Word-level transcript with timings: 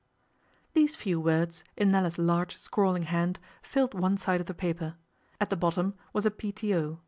These 0.73 0.95
few 0.95 1.19
words, 1.19 1.63
in 1.77 1.91
Nella's 1.91 2.17
large 2.17 2.57
scrawling 2.57 3.03
hand, 3.03 3.37
filled 3.61 3.93
one 3.93 4.17
side 4.17 4.41
of 4.41 4.47
the 4.47 4.53
paper. 4.55 4.95
At 5.39 5.51
the 5.51 5.55
bottom 5.55 5.93
was 6.11 6.25
a 6.25 6.31
P.T.O. 6.31 6.97